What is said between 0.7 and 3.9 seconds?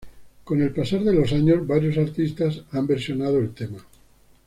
pasar de los años varios artistas han versionado el tema.